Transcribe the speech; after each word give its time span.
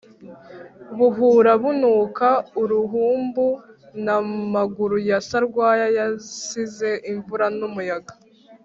Buhuru 0.97 1.51
bunuka 1.61 2.29
uruhumbu, 2.61 3.45
na 4.05 4.15
Maguru 4.53 4.97
ya 5.09 5.19
Sarwaya 5.27 5.87
yasize 5.97 6.89
imvura 7.11 7.45
n’umuyaga 7.59 8.13